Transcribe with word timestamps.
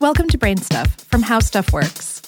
Welcome 0.00 0.28
to 0.28 0.38
Brain 0.38 0.56
Stuff 0.56 0.96
from 1.10 1.20
How 1.20 1.40
Stuff 1.40 1.74
Works. 1.74 2.22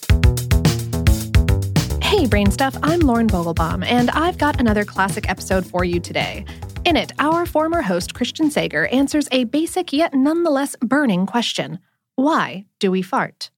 Hey, 2.03 2.27
Brain 2.27 2.51
Stuff, 2.51 2.77
I'm 2.83 3.01
Lauren 3.01 3.29
Vogelbaum, 3.29 3.83
and 3.87 4.11
I've 4.11 4.37
got 4.37 4.61
another 4.61 4.85
classic 4.85 5.27
episode 5.31 5.65
for 5.65 5.83
you 5.83 5.99
today. 5.99 6.45
In 6.85 6.99
it, 6.99 7.13
our 7.19 7.47
former 7.47 7.81
host, 7.81 8.13
Christian 8.13 8.51
Sager, 8.51 8.89
answers 8.89 9.27
a 9.33 9.45
basic 9.45 9.91
yet 9.91 10.13
nonetheless 10.13 10.77
burning 10.83 11.25
question 11.25 11.79
Why 12.15 12.67
do 12.79 12.91
we 12.91 13.01
fart? 13.01 13.51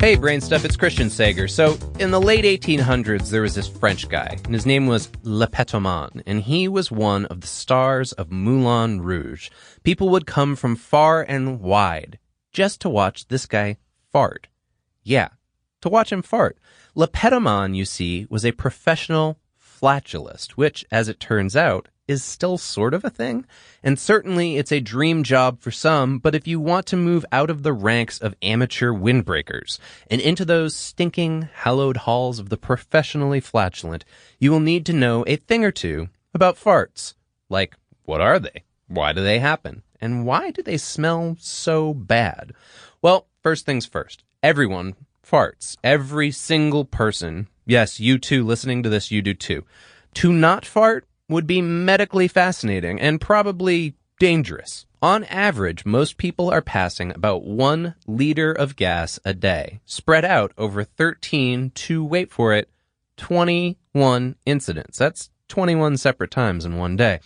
Hey, 0.00 0.16
Brain 0.16 0.40
Stuff, 0.40 0.64
it's 0.64 0.78
Christian 0.78 1.10
Sager. 1.10 1.46
So, 1.46 1.76
in 1.98 2.10
the 2.10 2.18
late 2.18 2.46
1800s, 2.46 3.28
there 3.28 3.42
was 3.42 3.54
this 3.54 3.68
French 3.68 4.08
guy, 4.08 4.38
and 4.46 4.54
his 4.54 4.64
name 4.64 4.86
was 4.86 5.10
Le 5.24 5.46
Pétomane, 5.46 6.22
and 6.24 6.40
he 6.40 6.68
was 6.68 6.90
one 6.90 7.26
of 7.26 7.42
the 7.42 7.46
stars 7.46 8.12
of 8.12 8.32
Moulin 8.32 9.02
Rouge. 9.02 9.50
People 9.82 10.08
would 10.08 10.26
come 10.26 10.56
from 10.56 10.74
far 10.74 11.20
and 11.20 11.60
wide 11.60 12.18
just 12.50 12.80
to 12.80 12.88
watch 12.88 13.28
this 13.28 13.44
guy 13.44 13.76
fart. 14.10 14.48
Yeah, 15.02 15.28
to 15.82 15.90
watch 15.90 16.10
him 16.10 16.22
fart. 16.22 16.56
Le 16.94 17.06
Pétomane, 17.06 17.76
you 17.76 17.84
see, 17.84 18.26
was 18.30 18.46
a 18.46 18.52
professional 18.52 19.38
flatulist, 19.54 20.56
which, 20.56 20.82
as 20.90 21.10
it 21.10 21.20
turns 21.20 21.54
out, 21.54 21.88
is 22.10 22.24
still 22.24 22.58
sort 22.58 22.92
of 22.92 23.04
a 23.04 23.10
thing. 23.10 23.46
And 23.82 23.98
certainly 23.98 24.56
it's 24.56 24.72
a 24.72 24.80
dream 24.80 25.22
job 25.22 25.60
for 25.60 25.70
some, 25.70 26.18
but 26.18 26.34
if 26.34 26.46
you 26.46 26.58
want 26.58 26.86
to 26.86 26.96
move 26.96 27.24
out 27.30 27.48
of 27.50 27.62
the 27.62 27.72
ranks 27.72 28.18
of 28.18 28.34
amateur 28.42 28.90
windbreakers 28.90 29.78
and 30.10 30.20
into 30.20 30.44
those 30.44 30.74
stinking, 30.74 31.48
hallowed 31.54 31.98
halls 31.98 32.38
of 32.38 32.48
the 32.48 32.56
professionally 32.56 33.40
flatulent, 33.40 34.04
you 34.38 34.50
will 34.50 34.60
need 34.60 34.84
to 34.86 34.92
know 34.92 35.24
a 35.26 35.36
thing 35.36 35.64
or 35.64 35.70
two 35.70 36.08
about 36.34 36.56
farts. 36.56 37.14
Like, 37.48 37.76
what 38.04 38.20
are 38.20 38.38
they? 38.38 38.64
Why 38.88 39.12
do 39.12 39.22
they 39.22 39.38
happen? 39.38 39.82
And 40.00 40.26
why 40.26 40.50
do 40.50 40.62
they 40.62 40.78
smell 40.78 41.36
so 41.38 41.94
bad? 41.94 42.52
Well, 43.02 43.28
first 43.42 43.64
things 43.66 43.86
first. 43.86 44.24
Everyone 44.42 44.96
farts. 45.24 45.76
Every 45.84 46.30
single 46.30 46.84
person. 46.84 47.46
Yes, 47.66 48.00
you 48.00 48.18
too, 48.18 48.44
listening 48.44 48.82
to 48.82 48.88
this, 48.88 49.10
you 49.10 49.22
do 49.22 49.34
too. 49.34 49.64
To 50.14 50.32
not 50.32 50.66
fart 50.66 51.06
would 51.30 51.46
be 51.46 51.62
medically 51.62 52.28
fascinating 52.28 53.00
and 53.00 53.20
probably 53.20 53.94
dangerous. 54.18 54.84
On 55.00 55.24
average, 55.24 55.86
most 55.86 56.18
people 56.18 56.50
are 56.50 56.60
passing 56.60 57.10
about 57.12 57.44
one 57.44 57.94
liter 58.06 58.52
of 58.52 58.76
gas 58.76 59.18
a 59.24 59.32
day, 59.32 59.80
spread 59.86 60.26
out 60.26 60.52
over 60.58 60.84
13 60.84 61.70
to, 61.70 62.04
wait 62.04 62.30
for 62.30 62.52
it, 62.52 62.68
21 63.16 64.36
incidents. 64.44 64.98
That's 64.98 65.30
21 65.48 65.96
separate 65.96 66.30
times 66.30 66.66
in 66.66 66.76
one 66.76 66.96
day. 66.96 67.20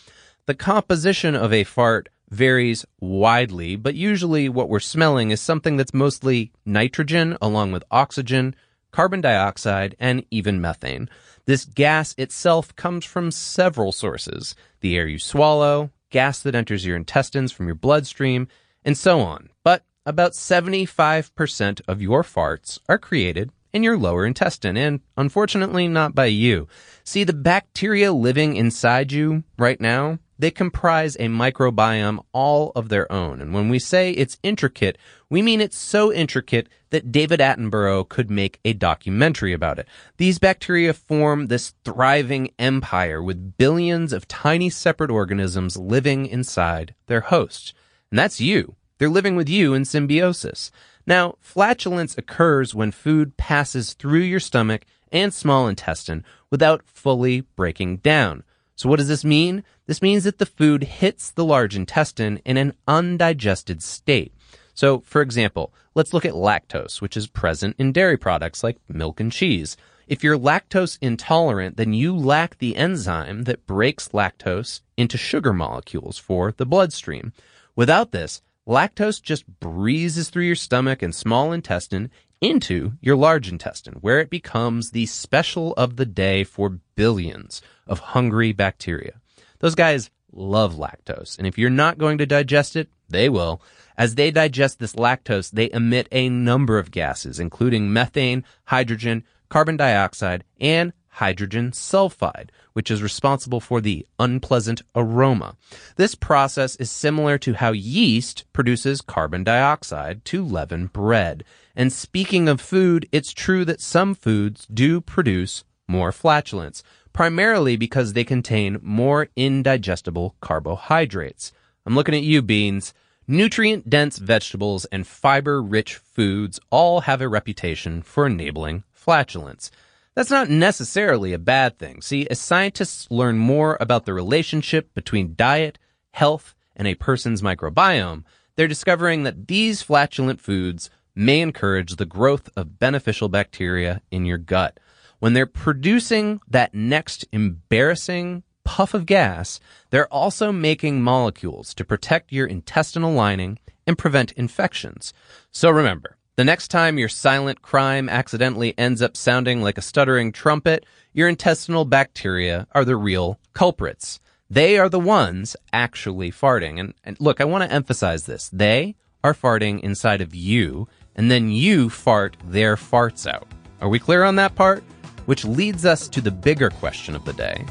The 0.46 0.54
composition 0.54 1.34
of 1.34 1.52
a 1.52 1.64
fart 1.64 2.08
varies 2.30 2.84
widely, 3.00 3.74
but 3.74 3.94
usually 3.94 4.48
what 4.48 4.68
we're 4.68 4.80
smelling 4.80 5.30
is 5.30 5.40
something 5.40 5.76
that's 5.76 5.94
mostly 5.94 6.52
nitrogen 6.64 7.36
along 7.40 7.72
with 7.72 7.84
oxygen, 7.90 8.54
carbon 8.94 9.20
dioxide, 9.20 9.96
and 9.98 10.24
even 10.30 10.60
methane. 10.60 11.10
This 11.46 11.64
gas 11.64 12.14
itself 12.16 12.76
comes 12.76 13.04
from 13.04 13.32
several 13.32 13.90
sources 13.90 14.54
the 14.82 14.96
air 14.96 15.08
you 15.08 15.18
swallow, 15.18 15.90
gas 16.10 16.40
that 16.42 16.54
enters 16.54 16.86
your 16.86 16.94
intestines 16.94 17.50
from 17.50 17.66
your 17.66 17.74
bloodstream, 17.74 18.46
and 18.84 18.96
so 18.96 19.18
on. 19.18 19.50
But 19.64 19.82
about 20.06 20.32
75% 20.34 21.80
of 21.88 22.00
your 22.00 22.22
farts 22.22 22.78
are 22.88 22.98
created 22.98 23.50
in 23.72 23.82
your 23.82 23.98
lower 23.98 24.24
intestine, 24.24 24.76
and 24.76 25.00
unfortunately 25.16 25.88
not 25.88 26.14
by 26.14 26.26
you. 26.26 26.68
See, 27.02 27.24
the 27.24 27.32
bacteria 27.32 28.12
living 28.12 28.54
inside 28.54 29.10
you 29.10 29.42
right 29.58 29.80
now, 29.80 30.20
they 30.38 30.50
comprise 30.50 31.16
a 31.16 31.28
microbiome 31.28 32.24
all 32.32 32.72
of 32.74 32.88
their 32.88 33.10
own. 33.10 33.40
And 33.40 33.54
when 33.54 33.68
we 33.68 33.78
say 33.78 34.10
it's 34.10 34.38
intricate, 34.42 34.98
we 35.30 35.42
mean 35.42 35.60
it's 35.60 35.78
so 35.78 36.12
intricate 36.12 36.68
that 36.90 37.12
David 37.12 37.40
Attenborough 37.40 38.08
could 38.08 38.30
make 38.30 38.60
a 38.64 38.72
documentary 38.72 39.52
about 39.52 39.78
it. 39.78 39.88
These 40.16 40.38
bacteria 40.38 40.92
form 40.92 41.46
this 41.46 41.74
thriving 41.84 42.50
empire 42.58 43.22
with 43.22 43.56
billions 43.56 44.12
of 44.12 44.28
tiny 44.28 44.70
separate 44.70 45.10
organisms 45.10 45.76
living 45.76 46.26
inside 46.26 46.94
their 47.06 47.22
host. 47.22 47.74
And 48.10 48.18
that's 48.18 48.40
you. 48.40 48.76
They're 48.98 49.08
living 49.08 49.36
with 49.36 49.48
you 49.48 49.74
in 49.74 49.84
symbiosis. 49.84 50.70
Now, 51.06 51.34
flatulence 51.40 52.16
occurs 52.16 52.74
when 52.74 52.92
food 52.92 53.36
passes 53.36 53.94
through 53.94 54.20
your 54.20 54.40
stomach 54.40 54.84
and 55.10 55.34
small 55.34 55.68
intestine 55.68 56.24
without 56.50 56.82
fully 56.86 57.42
breaking 57.56 57.98
down. 57.98 58.42
So 58.76 58.88
what 58.88 58.96
does 58.96 59.08
this 59.08 59.24
mean? 59.24 59.62
This 59.86 60.02
means 60.02 60.24
that 60.24 60.38
the 60.38 60.46
food 60.46 60.84
hits 60.84 61.30
the 61.30 61.44
large 61.44 61.76
intestine 61.76 62.40
in 62.44 62.56
an 62.56 62.74
undigested 62.88 63.82
state. 63.82 64.32
So, 64.74 65.00
for 65.00 65.22
example, 65.22 65.72
let's 65.94 66.12
look 66.12 66.24
at 66.24 66.34
lactose, 66.34 67.00
which 67.00 67.16
is 67.16 67.28
present 67.28 67.76
in 67.78 67.92
dairy 67.92 68.16
products 68.16 68.64
like 68.64 68.78
milk 68.88 69.20
and 69.20 69.30
cheese. 69.30 69.76
If 70.06 70.24
you're 70.24 70.38
lactose 70.38 70.98
intolerant, 71.00 71.76
then 71.76 71.94
you 71.94 72.14
lack 72.14 72.58
the 72.58 72.76
enzyme 72.76 73.44
that 73.44 73.66
breaks 73.66 74.08
lactose 74.08 74.80
into 74.96 75.16
sugar 75.16 75.52
molecules 75.52 76.18
for 76.18 76.52
the 76.52 76.66
bloodstream. 76.66 77.32
Without 77.76 78.10
this, 78.10 78.42
lactose 78.66 79.22
just 79.22 79.46
breezes 79.60 80.28
through 80.30 80.44
your 80.44 80.56
stomach 80.56 81.00
and 81.00 81.14
small 81.14 81.52
intestine 81.52 82.10
into 82.44 82.92
your 83.00 83.16
large 83.16 83.48
intestine, 83.48 83.94
where 84.02 84.20
it 84.20 84.28
becomes 84.28 84.90
the 84.90 85.06
special 85.06 85.72
of 85.74 85.96
the 85.96 86.04
day 86.04 86.44
for 86.44 86.78
billions 86.94 87.62
of 87.86 87.98
hungry 88.00 88.52
bacteria. 88.52 89.14
Those 89.60 89.74
guys 89.74 90.10
love 90.30 90.74
lactose, 90.74 91.38
and 91.38 91.46
if 91.46 91.56
you're 91.56 91.70
not 91.70 91.96
going 91.96 92.18
to 92.18 92.26
digest 92.26 92.76
it, 92.76 92.88
they 93.08 93.30
will. 93.30 93.62
As 93.96 94.16
they 94.16 94.30
digest 94.30 94.78
this 94.78 94.94
lactose, 94.94 95.52
they 95.52 95.70
emit 95.72 96.06
a 96.12 96.28
number 96.28 96.78
of 96.78 96.90
gases, 96.90 97.40
including 97.40 97.92
methane, 97.92 98.44
hydrogen, 98.64 99.24
carbon 99.48 99.78
dioxide, 99.78 100.44
and 100.60 100.92
hydrogen 101.14 101.70
sulfide, 101.70 102.50
which 102.72 102.90
is 102.90 103.02
responsible 103.02 103.60
for 103.60 103.80
the 103.80 104.06
unpleasant 104.18 104.82
aroma. 104.96 105.56
This 105.96 106.14
process 106.14 106.76
is 106.76 106.90
similar 106.90 107.38
to 107.38 107.54
how 107.54 107.72
yeast 107.72 108.44
produces 108.52 109.00
carbon 109.00 109.44
dioxide 109.44 110.24
to 110.26 110.44
leaven 110.44 110.86
bread. 110.86 111.44
And 111.76 111.92
speaking 111.92 112.48
of 112.48 112.60
food, 112.60 113.08
it's 113.12 113.32
true 113.32 113.64
that 113.64 113.80
some 113.80 114.14
foods 114.14 114.66
do 114.66 115.00
produce 115.00 115.64
more 115.86 116.12
flatulence, 116.12 116.82
primarily 117.12 117.76
because 117.76 118.12
they 118.12 118.24
contain 118.24 118.78
more 118.82 119.28
indigestible 119.36 120.34
carbohydrates. 120.40 121.52
I'm 121.86 121.94
looking 121.94 122.14
at 122.14 122.22
you, 122.22 122.42
beans. 122.42 122.92
Nutrient 123.26 123.88
dense 123.88 124.18
vegetables 124.18 124.84
and 124.86 125.06
fiber 125.06 125.62
rich 125.62 125.94
foods 125.94 126.60
all 126.70 127.02
have 127.02 127.20
a 127.20 127.28
reputation 127.28 128.02
for 128.02 128.26
enabling 128.26 128.84
flatulence. 128.92 129.70
That's 130.14 130.30
not 130.30 130.48
necessarily 130.48 131.32
a 131.32 131.38
bad 131.38 131.78
thing. 131.78 132.00
See, 132.00 132.26
as 132.28 132.40
scientists 132.40 133.10
learn 133.10 133.36
more 133.36 133.76
about 133.80 134.06
the 134.06 134.14
relationship 134.14 134.94
between 134.94 135.34
diet, 135.34 135.78
health, 136.12 136.54
and 136.76 136.86
a 136.86 136.94
person's 136.94 137.42
microbiome, 137.42 138.22
they're 138.54 138.68
discovering 138.68 139.24
that 139.24 139.48
these 139.48 139.82
flatulent 139.82 140.40
foods 140.40 140.88
may 141.16 141.40
encourage 141.40 141.96
the 141.96 142.06
growth 142.06 142.48
of 142.56 142.78
beneficial 142.78 143.28
bacteria 143.28 144.02
in 144.10 144.24
your 144.24 144.38
gut. 144.38 144.78
When 145.18 145.32
they're 145.32 145.46
producing 145.46 146.40
that 146.48 146.74
next 146.74 147.24
embarrassing 147.32 148.44
puff 148.64 148.94
of 148.94 149.06
gas, 149.06 149.58
they're 149.90 150.12
also 150.12 150.52
making 150.52 151.02
molecules 151.02 151.74
to 151.74 151.84
protect 151.84 152.32
your 152.32 152.46
intestinal 152.46 153.12
lining 153.12 153.58
and 153.86 153.98
prevent 153.98 154.32
infections. 154.32 155.12
So 155.50 155.70
remember, 155.70 156.16
the 156.36 156.44
next 156.44 156.68
time 156.68 156.98
your 156.98 157.08
silent 157.08 157.62
crime 157.62 158.08
accidentally 158.08 158.76
ends 158.76 159.00
up 159.00 159.16
sounding 159.16 159.62
like 159.62 159.78
a 159.78 159.82
stuttering 159.82 160.32
trumpet, 160.32 160.84
your 161.12 161.28
intestinal 161.28 161.84
bacteria 161.84 162.66
are 162.72 162.84
the 162.84 162.96
real 162.96 163.38
culprits. 163.52 164.18
They 164.50 164.78
are 164.78 164.88
the 164.88 164.98
ones 164.98 165.56
actually 165.72 166.32
farting. 166.32 166.80
And, 166.80 166.94
and 167.04 167.16
look, 167.20 167.40
I 167.40 167.44
want 167.44 167.62
to 167.64 167.72
emphasize 167.72 168.26
this. 168.26 168.50
They 168.52 168.96
are 169.22 169.34
farting 169.34 169.80
inside 169.80 170.20
of 170.20 170.34
you, 170.34 170.88
and 171.14 171.30
then 171.30 171.50
you 171.50 171.88
fart 171.88 172.36
their 172.44 172.76
farts 172.76 173.26
out. 173.32 173.46
Are 173.80 173.88
we 173.88 173.98
clear 173.98 174.24
on 174.24 174.36
that 174.36 174.54
part? 174.54 174.82
Which 175.26 175.44
leads 175.44 175.86
us 175.86 176.08
to 176.08 176.20
the 176.20 176.30
bigger 176.30 176.70
question 176.70 177.14
of 177.14 177.24
the 177.24 177.32
day. 177.32 177.64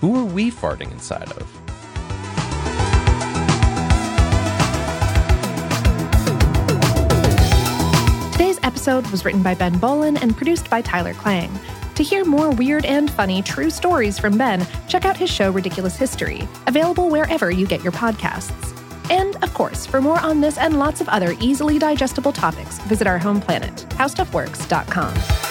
Who 0.00 0.20
are 0.20 0.24
we 0.24 0.50
farting 0.50 0.92
inside 0.92 1.32
of? 1.32 1.61
Episode 8.82 9.08
was 9.12 9.24
written 9.24 9.44
by 9.44 9.54
Ben 9.54 9.78
Bowlin 9.78 10.16
and 10.16 10.36
produced 10.36 10.68
by 10.68 10.82
Tyler 10.82 11.14
Klang. 11.14 11.56
To 11.94 12.02
hear 12.02 12.24
more 12.24 12.50
weird 12.50 12.84
and 12.84 13.08
funny 13.08 13.40
true 13.40 13.70
stories 13.70 14.18
from 14.18 14.36
Ben, 14.36 14.66
check 14.88 15.04
out 15.04 15.16
his 15.16 15.30
show 15.30 15.52
Ridiculous 15.52 15.94
History, 15.96 16.48
available 16.66 17.08
wherever 17.08 17.48
you 17.52 17.64
get 17.64 17.84
your 17.84 17.92
podcasts. 17.92 18.76
And, 19.08 19.36
of 19.44 19.54
course, 19.54 19.86
for 19.86 20.00
more 20.00 20.18
on 20.18 20.40
this 20.40 20.58
and 20.58 20.80
lots 20.80 21.00
of 21.00 21.08
other 21.08 21.36
easily 21.38 21.78
digestible 21.78 22.32
topics, 22.32 22.80
visit 22.80 23.06
our 23.06 23.18
home 23.18 23.40
planet, 23.40 23.86
howstuffworks.com. 23.90 25.41